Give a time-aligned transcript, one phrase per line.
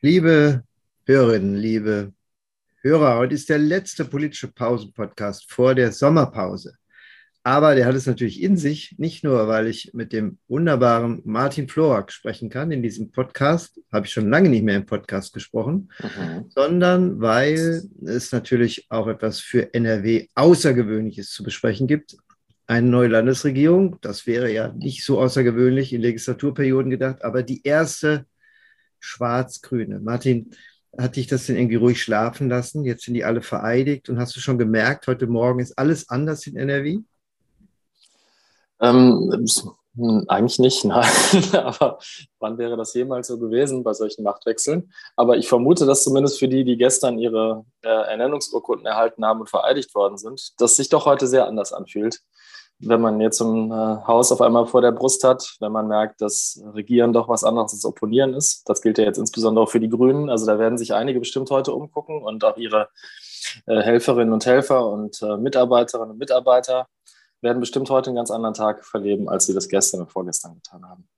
[0.00, 0.62] Liebe
[1.06, 2.12] Hörerinnen, liebe
[2.82, 6.74] Hörer, heute ist der letzte politische Pausen-Podcast vor der Sommerpause.
[7.42, 11.68] Aber der hat es natürlich in sich, nicht nur, weil ich mit dem wunderbaren Martin
[11.68, 15.90] Florak sprechen kann in diesem Podcast, habe ich schon lange nicht mehr im Podcast gesprochen,
[16.00, 16.44] mhm.
[16.48, 22.16] sondern weil es natürlich auch etwas für NRW Außergewöhnliches zu besprechen gibt.
[22.68, 28.26] Eine neue Landesregierung, das wäre ja nicht so außergewöhnlich in Legislaturperioden gedacht, aber die erste
[29.00, 30.00] Schwarz-Grüne.
[30.00, 30.50] Martin,
[30.96, 32.84] hat dich das denn irgendwie ruhig schlafen lassen?
[32.84, 36.46] Jetzt sind die alle vereidigt und hast du schon gemerkt, heute Morgen ist alles anders
[36.46, 36.98] in NRW?
[38.80, 39.46] Ähm,
[40.28, 41.10] eigentlich nicht, nein.
[41.52, 41.98] Aber
[42.38, 44.92] wann wäre das jemals so gewesen bei solchen Machtwechseln?
[45.16, 49.50] Aber ich vermute, dass zumindest für die, die gestern ihre äh, Ernennungsurkunden erhalten haben und
[49.50, 52.20] vereidigt worden sind, das sich doch heute sehr anders anfühlt
[52.80, 56.20] wenn man jetzt ein äh, Haus auf einmal vor der Brust hat, wenn man merkt,
[56.20, 58.68] dass Regieren doch was anderes als Opponieren ist.
[58.68, 60.30] Das gilt ja jetzt insbesondere auch für die Grünen.
[60.30, 62.88] Also da werden sich einige bestimmt heute umgucken und auch ihre
[63.66, 66.86] äh, Helferinnen und Helfer und äh, Mitarbeiterinnen und Mitarbeiter
[67.40, 70.88] werden bestimmt heute einen ganz anderen Tag verleben, als sie das gestern und vorgestern getan
[70.88, 71.08] haben.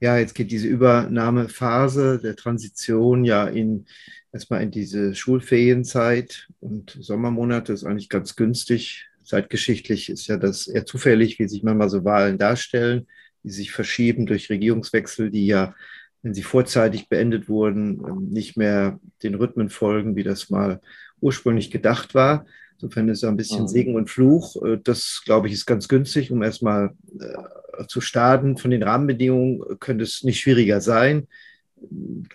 [0.00, 3.86] Ja, jetzt geht diese Übernahmephase der Transition ja in
[4.32, 10.86] erstmal in diese Schulferienzeit und Sommermonate ist eigentlich ganz günstig Zeitgeschichtlich ist ja das eher
[10.86, 13.06] zufällig, wie sich manchmal so Wahlen darstellen,
[13.42, 15.74] die sich verschieben durch Regierungswechsel, die ja,
[16.22, 20.80] wenn sie vorzeitig beendet wurden, ähm, nicht mehr den Rhythmen folgen, wie das mal
[21.20, 22.46] ursprünglich gedacht war.
[22.74, 23.68] Insofern ist es ein bisschen mhm.
[23.68, 24.62] Segen und Fluch.
[24.64, 28.56] Äh, das, glaube ich, ist ganz günstig, um erstmal äh, zu starten.
[28.56, 31.28] Von den Rahmenbedingungen könnte es nicht schwieriger sein.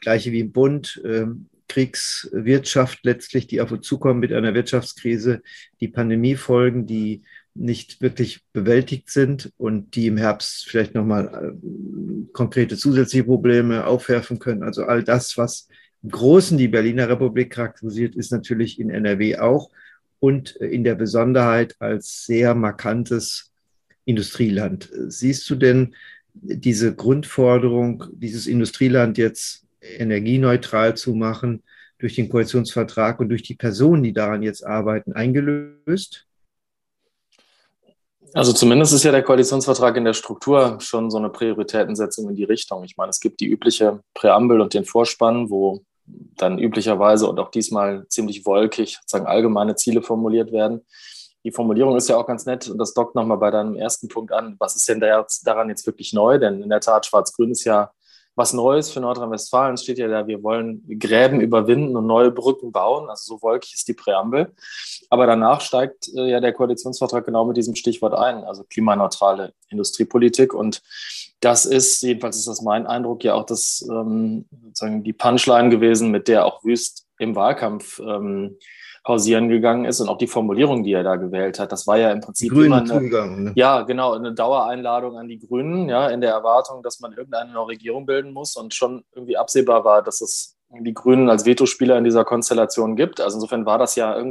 [0.02, 1.02] Gleiche wie im Bund.
[1.06, 5.42] Ähm, Kriegswirtschaft letztlich, die auf uns zukommen mit einer Wirtschaftskrise,
[5.80, 7.24] die Pandemiefolgen, die
[7.58, 14.40] nicht wirklich bewältigt sind und die im Herbst vielleicht nochmal äh, konkrete zusätzliche Probleme aufwerfen
[14.40, 14.64] können.
[14.64, 15.68] Also all das, was
[16.04, 19.72] im Großen die Berliner Republik charakterisiert, ist natürlich in NRW auch
[20.20, 23.52] und in der Besonderheit als sehr markantes
[24.06, 24.90] Industrieland.
[25.08, 25.96] Siehst du denn
[26.34, 29.66] diese Grundforderung, dieses Industrieland jetzt
[29.98, 31.64] energieneutral zu machen
[32.00, 36.28] durch den Koalitionsvertrag und durch die Personen, die daran jetzt arbeiten, eingelöst?
[38.34, 42.44] Also zumindest ist ja der Koalitionsvertrag in der Struktur schon so eine Prioritätensetzung in die
[42.44, 42.84] Richtung.
[42.84, 47.52] Ich meine, es gibt die übliche Präambel und den Vorspann, wo dann üblicherweise und auch
[47.52, 50.86] diesmal ziemlich wolkig sozusagen allgemeine Ziele formuliert werden.
[51.44, 54.31] Die Formulierung ist ja auch ganz nett und das dockt nochmal bei deinem ersten Punkt
[54.31, 54.56] an.
[54.59, 56.38] Was ist denn da jetzt, daran jetzt wirklich neu?
[56.40, 57.92] Denn in der Tat, Schwarz-Grün ist ja
[58.38, 59.74] was Neues für Nordrhein-Westfalen.
[59.74, 63.09] Es steht ja da, wir wollen Gräben überwinden und neue Brücken bauen.
[63.09, 64.53] Also so wolkig ist die Präambel.
[65.09, 70.53] Aber danach steigt äh, ja der Koalitionsvertrag genau mit diesem Stichwort ein, also klimaneutrale Industriepolitik.
[70.53, 70.84] Und
[71.40, 76.12] das ist, jedenfalls ist das mein Eindruck, ja auch das, ähm, sozusagen die Punchline gewesen,
[76.12, 78.58] mit der auch Wüst im Wahlkampf ähm,
[79.07, 82.12] pausieren gegangen ist und auch die Formulierung, die er da gewählt hat, das war ja
[82.12, 83.53] im Prinzip immer eine, ne?
[83.56, 87.69] ja genau eine Dauereinladung an die Grünen, ja in der Erwartung, dass man irgendeine neue
[87.69, 92.03] Regierung bilden muss und schon irgendwie absehbar war, dass es die Grünen als Vetospieler in
[92.03, 93.22] dieser Konstellation gibt.
[93.22, 94.22] Also insofern war das ja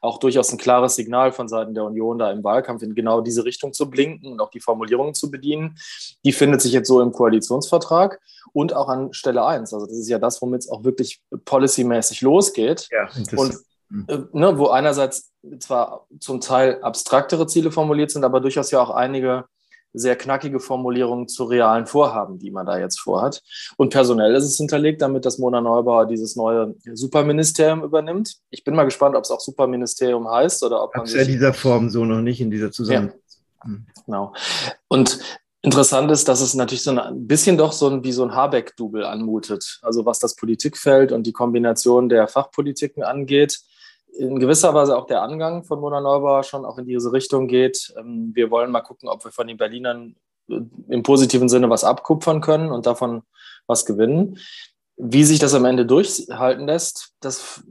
[0.00, 3.44] auch durchaus ein klares Signal von Seiten der Union, da im Wahlkampf in genau diese
[3.44, 5.76] Richtung zu blinken und auch die Formulierungen zu bedienen.
[6.24, 8.18] Die findet sich jetzt so im Koalitionsvertrag
[8.52, 9.72] und auch an Stelle 1.
[9.72, 12.88] Also das ist ja das, womit es auch wirklich policymäßig losgeht.
[12.90, 13.54] Ja, und
[13.90, 19.44] ne, wo einerseits zwar zum Teil abstraktere Ziele formuliert sind, aber durchaus ja auch einige
[19.92, 23.42] sehr knackige Formulierungen zu realen Vorhaben, die man da jetzt vorhat.
[23.76, 28.36] Und personell ist es hinterlegt, damit das Mona Neubauer dieses neue Superministerium übernimmt.
[28.50, 31.06] Ich bin mal gespannt, ob es auch Superministerium heißt oder ob man.
[31.06, 33.20] Sich ja dieser Form so noch nicht in dieser Zusammenarbeit.
[33.64, 33.72] Ja,
[34.06, 34.32] genau.
[34.88, 35.18] Und
[35.62, 39.04] Interessant ist, dass es natürlich so ein bisschen doch so ein, wie so ein Habeck-Double
[39.04, 39.78] anmutet.
[39.82, 43.60] Also was das Politikfeld und die Kombination der Fachpolitiken angeht
[44.20, 47.92] in gewisser Weise auch der Angang von Mona Neubauer schon auch in diese Richtung geht.
[47.96, 50.14] Ähm, wir wollen mal gucken, ob wir von den Berlinern
[50.48, 53.22] äh, im positiven Sinne was abkupfern können und davon
[53.66, 54.38] was gewinnen.
[54.96, 57.64] Wie sich das am Ende durchhalten lässt, das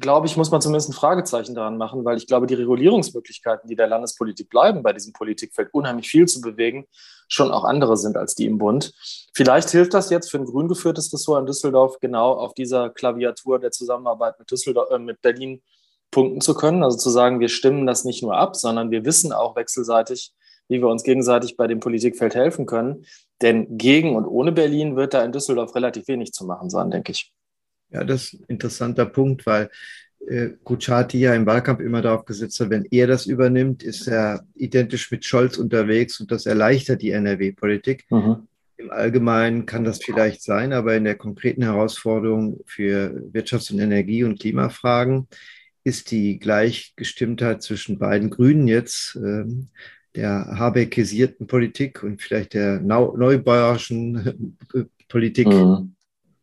[0.00, 3.76] glaube ich, muss man zumindest ein Fragezeichen daran machen, weil ich glaube, die Regulierungsmöglichkeiten, die
[3.76, 6.86] der Landespolitik bleiben, bei diesem Politikfeld unheimlich viel zu bewegen,
[7.28, 8.92] schon auch andere sind als die im Bund.
[9.34, 13.58] Vielleicht hilft das jetzt für ein grün geführtes Ressort in Düsseldorf genau auf dieser Klaviatur
[13.58, 15.62] der Zusammenarbeit mit, Düsseldorf, äh, mit Berlin
[16.10, 16.82] punkten zu können.
[16.82, 20.32] Also zu sagen, wir stimmen das nicht nur ab, sondern wir wissen auch wechselseitig,
[20.68, 23.04] wie wir uns gegenseitig bei dem Politikfeld helfen können.
[23.42, 27.12] Denn gegen und ohne Berlin wird da in Düsseldorf relativ wenig zu machen sein, denke
[27.12, 27.32] ich.
[27.90, 29.70] Ja, das ist ein interessanter Punkt, weil
[30.26, 34.44] äh, Kuchati ja im Wahlkampf immer darauf gesetzt hat, wenn er das übernimmt, ist er
[34.54, 38.04] identisch mit Scholz unterwegs und das erleichtert die NRW-Politik.
[38.10, 38.48] Mhm.
[38.76, 44.24] Im Allgemeinen kann das vielleicht sein, aber in der konkreten Herausforderung für Wirtschafts- und Energie-
[44.24, 45.26] und Klimafragen
[45.82, 49.44] ist die Gleichgestimmtheit zwischen beiden Grünen jetzt, äh,
[50.14, 55.94] der Habeckisierten Politik und vielleicht der neubauerischen äh, Politik, mhm.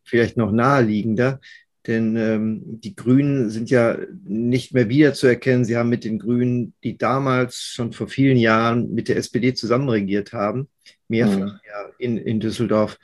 [0.06, 1.40] Vielleicht noch naheliegender.
[1.86, 5.64] Denn ähm, die Grünen sind ja nicht mehr wiederzuerkennen.
[5.64, 10.32] Sie haben mit den Grünen, die damals schon vor vielen Jahren mit der SPD zusammenregiert
[10.32, 10.68] haben,
[11.06, 11.60] mehrfach mhm.
[11.66, 12.98] ja, in, in Düsseldorf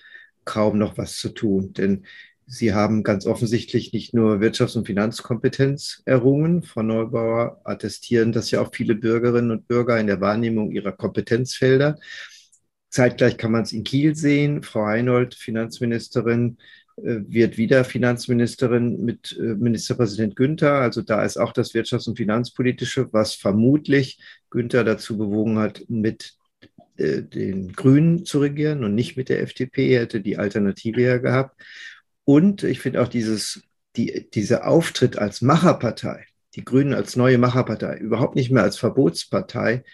[0.44, 1.72] kaum noch was zu tun.
[1.74, 2.06] Denn
[2.46, 6.64] sie haben ganz offensichtlich nicht nur Wirtschafts- und Finanzkompetenz errungen.
[6.64, 12.00] Frau Neubauer attestieren das ja auch viele Bürgerinnen und Bürger in der Wahrnehmung ihrer Kompetenzfelder.
[12.90, 14.62] Zeitgleich kann man es in Kiel sehen.
[14.62, 16.58] Frau Heinold, Finanzministerin,
[16.96, 20.74] wird wieder Finanzministerin mit äh, Ministerpräsident Günther.
[20.74, 26.34] Also da ist auch das Wirtschafts- und Finanzpolitische, was vermutlich Günther dazu bewogen hat, mit
[26.96, 29.94] äh, den Grünen zu regieren und nicht mit der FDP.
[29.94, 31.60] Er hätte die Alternative ja gehabt.
[32.24, 33.62] Und ich finde auch dieses,
[33.96, 39.84] die, dieser Auftritt als Macherpartei, die Grünen als neue Macherpartei, überhaupt nicht mehr als Verbotspartei,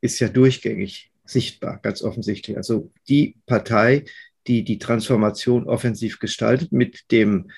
[0.00, 2.56] ist ja durchgängig sichtbar, ganz offensichtlich.
[2.56, 4.04] Also die Partei,
[4.46, 7.50] die die Transformation offensiv gestaltet, mit dem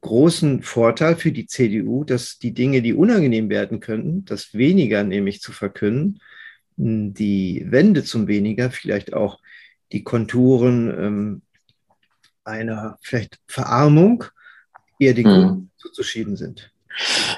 [0.00, 5.40] großen Vorteil für die CDU, dass die Dinge, die unangenehm werden könnten, das weniger nämlich
[5.40, 6.20] zu verkünden,
[6.76, 9.40] die Wende zum weniger, vielleicht auch
[9.90, 11.42] die Konturen ähm,
[12.44, 14.24] einer vielleicht Verarmung,
[14.98, 15.70] eher die hm.
[15.76, 16.72] zuzuschieben sind.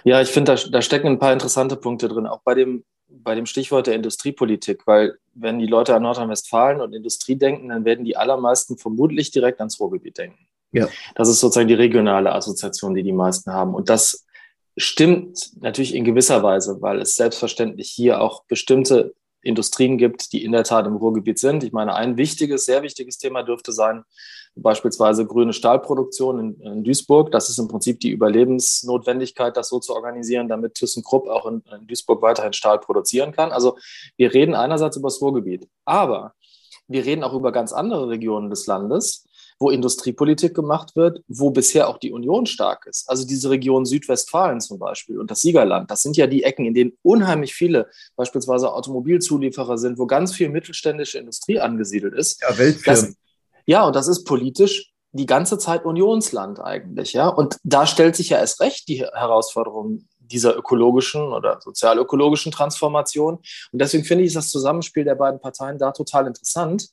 [0.05, 3.35] Ja, ich finde, da, da stecken ein paar interessante Punkte drin, auch bei dem bei
[3.35, 8.05] dem Stichwort der Industriepolitik, weil wenn die Leute an Nordrhein-Westfalen und Industrie denken, dann werden
[8.05, 10.47] die allermeisten vermutlich direkt ans Ruhrgebiet denken.
[10.73, 10.89] Ja.
[11.15, 13.75] Das ist sozusagen die regionale Assoziation, die die meisten haben.
[13.75, 14.27] Und das
[14.77, 20.53] stimmt natürlich in gewisser Weise, weil es selbstverständlich hier auch bestimmte Industrien gibt, die in
[20.53, 21.65] der Tat im Ruhrgebiet sind.
[21.65, 24.05] Ich meine, ein wichtiges, sehr wichtiges Thema dürfte sein,
[24.57, 27.31] beispielsweise grüne Stahlproduktion in, in, Duisburg.
[27.31, 31.87] Das ist im Prinzip die Überlebensnotwendigkeit, das so zu organisieren, damit ThyssenKrupp auch in, in
[31.87, 33.53] Duisburg weiterhin Stahl produzieren kann.
[33.53, 33.77] Also
[34.17, 36.35] wir reden einerseits über das Ruhrgebiet, aber
[36.89, 39.25] wir reden auch über ganz andere Regionen des Landes,
[39.61, 43.09] wo Industriepolitik gemacht wird, wo bisher auch die Union stark ist.
[43.09, 46.75] Also diese Region Südwestfalen zum Beispiel und das Siegerland, das sind ja die Ecken, in
[46.75, 52.43] denen unheimlich viele beispielsweise Automobilzulieferer sind, wo ganz viel mittelständische Industrie angesiedelt ist.
[52.43, 53.17] Ja, Weltfirmen.
[53.71, 57.29] Ja, und das ist politisch die ganze Zeit Unionsland eigentlich, ja.
[57.29, 63.37] Und da stellt sich ja erst recht die Herausforderung dieser ökologischen oder sozialökologischen Transformation.
[63.71, 66.89] Und deswegen finde ich das Zusammenspiel der beiden Parteien da total interessant.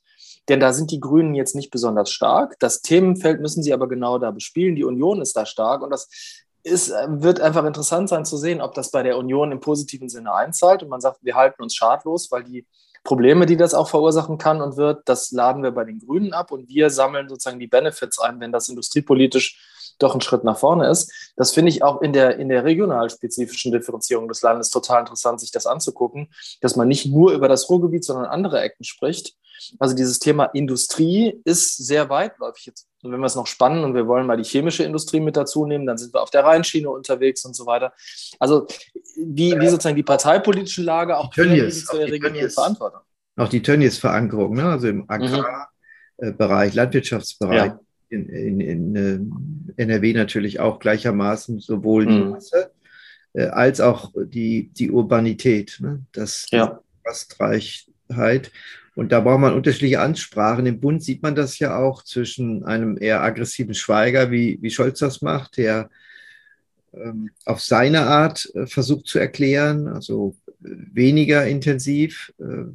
[0.49, 2.59] Denn da sind die Grünen jetzt nicht besonders stark.
[2.59, 4.75] Das Themenfeld müssen sie aber genau da bespielen.
[4.75, 5.81] Die Union ist da stark.
[5.81, 6.09] Und das
[6.61, 10.31] ist, wird einfach interessant sein zu sehen, ob das bei der Union im positiven Sinne
[10.31, 12.67] einzahlt und man sagt, wir halten uns schadlos, weil die
[13.07, 16.51] Probleme, die das auch verursachen kann und wird, das laden wir bei den Grünen ab
[16.51, 19.57] und wir sammeln sozusagen die Benefits ein, wenn das industriepolitisch
[19.99, 21.11] doch ein Schritt nach vorne ist.
[21.35, 25.39] Das finde ich auch in der, in der regional spezifischen Differenzierung des Landes total interessant,
[25.39, 26.29] sich das anzugucken,
[26.61, 29.35] dass man nicht nur über das Ruhrgebiet, sondern andere Ecken spricht.
[29.79, 32.67] Also dieses Thema Industrie ist sehr weitläufig.
[32.67, 35.65] Jetzt, wenn wir es noch spannen und wir wollen mal die chemische Industrie mit dazu
[35.65, 37.93] nehmen, dann sind wir auf der Rheinschiene unterwegs und so weiter.
[38.39, 38.67] Also
[39.15, 43.01] wie, wie sozusagen die parteipolitische Lage auch die Tönnies, zu der regionalen Verantwortung.
[43.35, 44.65] Auch die Tönnies-Verankerung, ne?
[44.65, 46.77] also im Agrarbereich, mhm.
[46.77, 47.65] Landwirtschaftsbereich.
[47.65, 47.79] Ja
[48.09, 48.95] in, in, in
[49.75, 52.29] äh, NRW natürlich auch gleichermaßen sowohl die mhm.
[52.31, 52.71] Masse
[53.33, 56.03] äh, als auch die, die Urbanität, ne?
[56.11, 56.79] das ja.
[57.05, 58.51] Rastreichheit.
[58.95, 60.65] Und da braucht man unterschiedliche Ansprachen.
[60.65, 64.99] Im Bund sieht man das ja auch zwischen einem eher aggressiven Schweiger, wie, wie Scholz
[64.99, 65.89] das macht, der
[66.93, 72.33] ähm, auf seine Art äh, versucht zu erklären, also weniger intensiv.
[72.39, 72.65] Äh,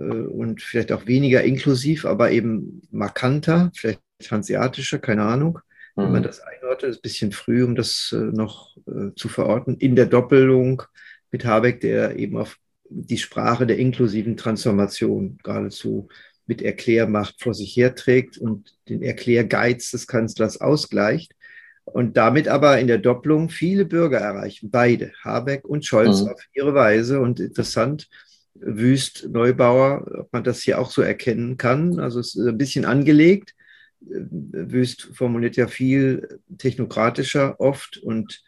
[0.00, 5.60] äh, und vielleicht auch weniger inklusiv, aber eben markanter, vielleicht hanseatische, keine Ahnung,
[5.96, 6.02] mhm.
[6.02, 6.26] wenn man mhm.
[6.26, 6.90] das einordnet.
[6.90, 9.76] Ist ein bisschen früh, um das äh, noch äh, zu verorten.
[9.76, 10.82] In der Doppelung
[11.30, 12.56] mit Habeck, der eben auf
[12.88, 16.08] die Sprache der inklusiven Transformation geradezu
[16.46, 21.36] mit Erklärmacht vor sich herträgt und den Erklärgeiz des Kanzlers ausgleicht
[21.84, 26.28] und damit aber in der Doppelung viele Bürger erreichen, beide, Habeck und Scholz mhm.
[26.28, 27.20] auf ihre Weise.
[27.20, 28.08] Und interessant,
[28.54, 32.00] Wüst, Neubauer, ob man das hier auch so erkennen kann.
[32.00, 33.54] Also es ist ein bisschen angelegt,
[34.00, 38.42] Wüst formuliert ja viel technokratischer oft und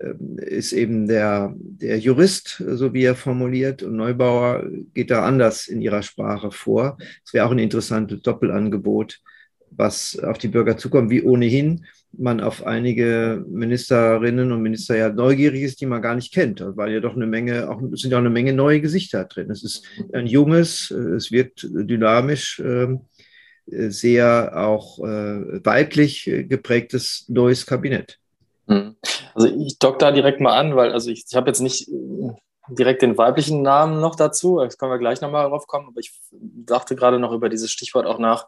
[0.00, 5.68] ähm, ist eben der, der Jurist, so wie er formuliert, und Neubauer geht da anders
[5.68, 6.98] in ihrer Sprache vor.
[7.24, 9.20] Es wäre auch ein interessantes Doppelangebot,
[9.70, 11.84] was auf die Bürger zukommt, wie ohnehin
[12.16, 16.92] man auf einige Ministerinnen und Minister ja neugierig ist, die man gar nicht kennt, weil
[16.92, 19.50] ja doch eine Menge, auch es sind ja auch eine Menge neue Gesichter drin.
[19.50, 23.11] Es ist ein junges, es wirkt dynamisch, ähm, äh,
[23.66, 28.18] sehr auch äh, weiblich geprägtes neues Kabinett.
[28.68, 28.96] Hm.
[29.34, 31.88] Also ich dock da direkt mal an, weil also ich, ich habe jetzt nicht
[32.68, 36.12] direkt den weiblichen Namen noch dazu, das können wir gleich nochmal drauf kommen, aber ich
[36.30, 38.46] dachte gerade noch über dieses Stichwort auch nach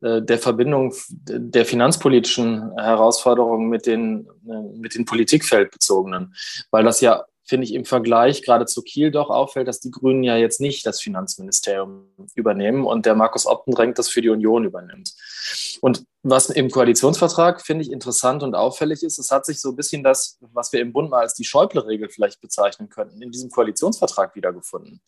[0.00, 6.34] äh, der Verbindung der finanzpolitischen Herausforderungen mit den, äh, mit den politikfeldbezogenen,
[6.70, 10.22] weil das ja finde ich im Vergleich gerade zu Kiel doch auffällt, dass die Grünen
[10.22, 15.14] ja jetzt nicht das Finanzministerium übernehmen und der Markus Optendrängt das für die Union übernimmt.
[15.80, 19.76] Und was im Koalitionsvertrag, finde ich, interessant und auffällig ist, es hat sich so ein
[19.76, 23.50] bisschen das, was wir im Bund mal als die Schäuble-Regel vielleicht bezeichnen könnten, in diesem
[23.50, 25.00] Koalitionsvertrag wiedergefunden.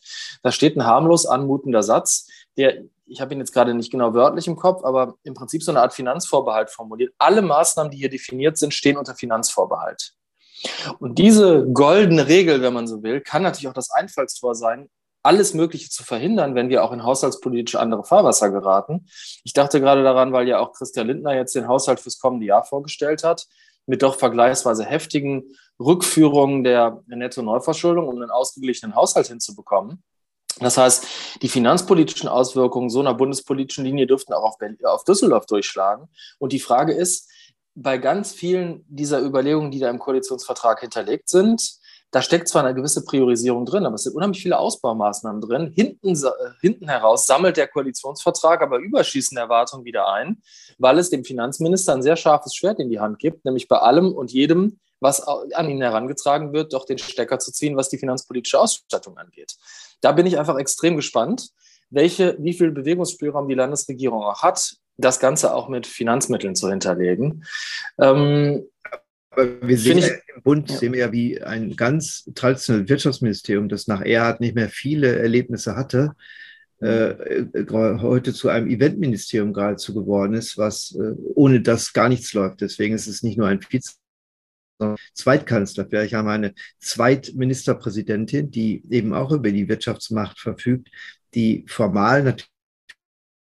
[0.43, 4.47] Da steht ein harmlos anmutender Satz, der, ich habe ihn jetzt gerade nicht genau wörtlich
[4.47, 7.13] im Kopf, aber im Prinzip so eine Art Finanzvorbehalt formuliert.
[7.19, 10.15] Alle Maßnahmen, die hier definiert sind, stehen unter Finanzvorbehalt.
[10.99, 14.89] Und diese goldene Regel, wenn man so will, kann natürlich auch das Einfallstor sein,
[15.23, 19.07] alles Mögliche zu verhindern, wenn wir auch in haushaltspolitisch andere Fahrwasser geraten.
[19.45, 22.65] Ich dachte gerade daran, weil ja auch Christian Lindner jetzt den Haushalt fürs kommende Jahr
[22.65, 23.47] vorgestellt hat,
[23.87, 25.45] mit doch vergleichsweise heftigen
[25.79, 30.03] Rückführungen der Netto-Neuverschuldung, um einen ausgeglichenen Haushalt hinzubekommen.
[30.59, 31.07] Das heißt,
[31.43, 36.09] die finanzpolitischen Auswirkungen so einer bundespolitischen Linie dürften auch auf, auf Düsseldorf durchschlagen.
[36.39, 37.31] Und die Frage ist,
[37.75, 42.75] bei ganz vielen dieser Überlegungen, die da im Koalitionsvertrag hinterlegt sind, da steckt zwar eine
[42.75, 45.73] gewisse Priorisierung drin, aber es sind unheimlich viele Ausbaumaßnahmen drin.
[45.75, 50.43] Hinten, äh, hinten heraus sammelt der Koalitionsvertrag aber überschießende Erwartungen wieder ein,
[50.79, 54.13] weil es dem Finanzminister ein sehr scharfes Schwert in die Hand gibt, nämlich bei allem
[54.13, 58.59] und jedem, was an ihn herangetragen wird, doch den Stecker zu ziehen, was die finanzpolitische
[58.59, 59.57] Ausstattung angeht.
[60.01, 61.51] Da bin ich einfach extrem gespannt,
[61.91, 67.45] welche, wie viel Bewegungsspielraum die Landesregierung auch hat, das Ganze auch mit Finanzmitteln zu hinterlegen.
[67.99, 68.65] Ähm,
[69.31, 70.77] aber wir sehen ich, im Bund ja.
[70.77, 75.77] sehen wir ja wie ein ganz traditionelles Wirtschaftsministerium, das nach Erhard nicht mehr viele Erlebnisse
[75.77, 76.15] hatte,
[76.83, 82.33] äh, äh, heute zu einem Eventministerium geradezu geworden ist, was äh, ohne das gar nichts
[82.33, 82.61] läuft.
[82.61, 83.93] Deswegen ist es nicht nur ein Vize
[85.13, 85.87] Zweitkanzler.
[85.89, 90.89] Vielleicht haben wir eine Zweitministerpräsidentin, die eben auch über die Wirtschaftsmacht verfügt,
[91.35, 92.51] die formal natürlich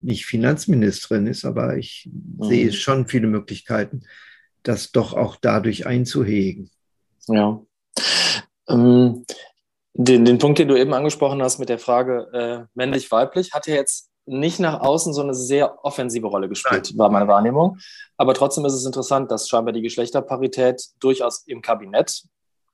[0.01, 2.45] nicht Finanzministerin ist, aber ich mhm.
[2.45, 4.03] sehe schon viele Möglichkeiten,
[4.63, 6.71] das doch auch dadurch einzuhegen.
[7.27, 7.61] Ja.
[8.69, 9.25] Ähm,
[9.95, 13.75] den, den Punkt, den du eben angesprochen hast mit der Frage äh, männlich-weiblich, hat ja
[13.75, 16.99] jetzt nicht nach außen so eine sehr offensive Rolle gespielt, Nein.
[16.99, 17.79] war meine Wahrnehmung.
[18.17, 22.25] Aber trotzdem ist es interessant, dass scheinbar die Geschlechterparität durchaus im Kabinett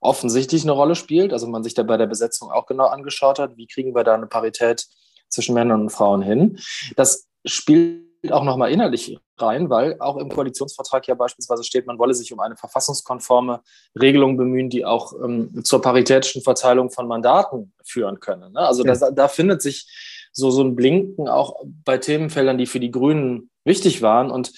[0.01, 1.33] offensichtlich eine Rolle spielt.
[1.33, 4.15] Also man sich da bei der Besetzung auch genau angeschaut hat, wie kriegen wir da
[4.15, 4.87] eine Parität
[5.35, 6.59] zwischen Männern und Frauen hin.
[6.97, 12.15] Das spielt auch nochmal innerlich rein, weil auch im Koalitionsvertrag ja beispielsweise steht, man wolle
[12.15, 13.61] sich um eine verfassungskonforme
[14.01, 18.53] Regelung bemühen, die auch ähm, zur paritätischen Verteilung von Mandaten führen können.
[18.53, 18.61] Ne?
[18.61, 18.95] Also ja.
[18.95, 19.87] da, da findet sich
[20.33, 24.31] so, so ein Blinken auch bei Themenfeldern, die für die Grünen wichtig waren.
[24.31, 24.53] Und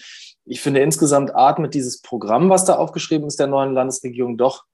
[0.44, 4.64] ich finde insgesamt atmet dieses Programm, was da aufgeschrieben ist, der neuen Landesregierung, doch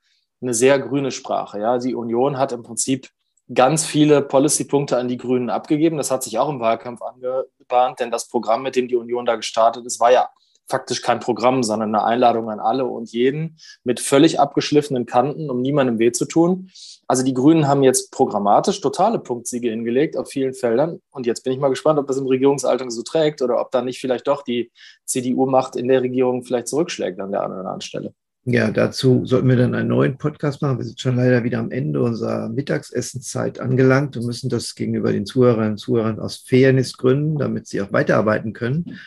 [0.40, 1.60] eine sehr grüne Sprache.
[1.60, 3.08] Ja, die Union hat im Prinzip
[3.54, 5.96] ganz viele Policy-Punkte an die Grünen abgegeben.
[5.96, 9.36] Das hat sich auch im Wahlkampf angebahnt, denn das Programm, mit dem die Union da
[9.36, 10.28] gestartet ist, war ja
[10.68, 15.60] faktisch kein Programm, sondern eine Einladung an alle und jeden mit völlig abgeschliffenen Kanten, um
[15.60, 16.70] niemandem weh zu tun.
[17.06, 21.02] Also die Grünen haben jetzt programmatisch totale Punktsiege hingelegt auf vielen Feldern.
[21.10, 23.82] Und jetzt bin ich mal gespannt, ob das im Regierungsalltag so trägt oder ob da
[23.82, 24.72] nicht vielleicht doch die
[25.04, 28.14] CDU-Macht in der Regierung vielleicht zurückschlägt an der anderen Stelle.
[28.44, 30.78] Ja, dazu sollten wir dann einen neuen Podcast machen.
[30.78, 35.26] Wir sind schon leider wieder am Ende unserer Mittagsessenszeit angelangt und müssen das gegenüber den
[35.26, 38.98] Zuhörerinnen und Zuhörern aus Fairness gründen, damit sie auch weiterarbeiten können.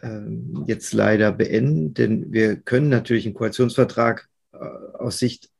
[0.00, 5.50] Ähm, jetzt leider beenden, denn wir können natürlich einen Koalitionsvertrag äh, aus Sicht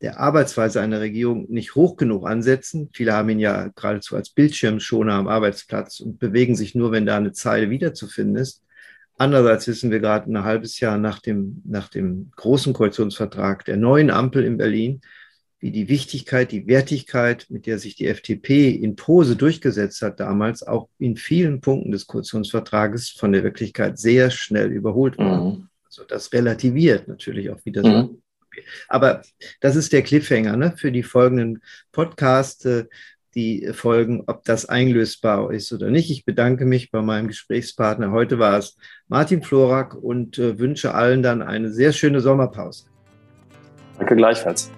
[0.00, 2.88] der Arbeitsweise einer Regierung nicht hoch genug ansetzen.
[2.94, 7.18] Viele haben ihn ja geradezu als Bildschirmschoner am Arbeitsplatz und bewegen sich nur, wenn da
[7.18, 8.62] eine Zeile wiederzufinden ist.
[9.18, 14.10] Andererseits wissen wir gerade ein halbes Jahr nach dem, nach dem großen Koalitionsvertrag der neuen
[14.10, 15.00] Ampel in Berlin,
[15.58, 20.62] wie die Wichtigkeit, die Wertigkeit, mit der sich die FDP in Pose durchgesetzt hat damals,
[20.62, 25.56] auch in vielen Punkten des Koalitionsvertrages von der Wirklichkeit sehr schnell überholt wurde.
[25.56, 25.68] Mhm.
[25.84, 28.22] Also das relativiert natürlich auch wieder mhm.
[28.88, 29.22] Aber
[29.60, 32.66] das ist der Cliffhanger ne, für die folgenden Podcasts
[33.34, 36.10] die folgen, ob das einlösbar ist oder nicht.
[36.10, 38.10] Ich bedanke mich bei meinem Gesprächspartner.
[38.10, 38.76] Heute war es
[39.08, 42.86] Martin Florak und äh, wünsche allen dann eine sehr schöne Sommerpause.
[43.98, 44.70] Danke gleichfalls.